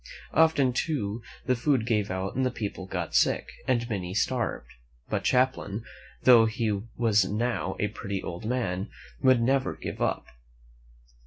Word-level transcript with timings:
Often, 0.33 0.73
too, 0.73 1.21
the 1.45 1.53
food 1.55 1.85
gave 1.85 2.09
out 2.09 2.33
and 2.35 2.43
the 2.43 2.49
people 2.49 2.87
got 2.87 3.13
sick 3.13 3.51
and 3.67 3.87
many 3.87 4.15
starved. 4.15 4.69
But 5.09 5.27
Champlain, 5.27 5.83
though 6.23 6.47
he 6.47 6.71
was 6.97 7.25
now 7.25 7.75
a 7.79 7.87
pretty 7.89 8.23
old 8.23 8.43
man, 8.43 8.89
would 9.21 9.39
never 9.39 9.75
give 9.75 10.01
up. 10.01 10.25